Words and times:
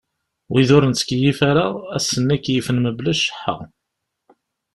Wid 0.51 0.69
ur 0.75 0.83
nettkeyyif 0.85 1.39
ara, 1.49 1.65
ass-nni 1.97 2.37
keyyfen 2.43 2.81
mebla 2.83 3.13
cceḥḥa. 3.17 3.55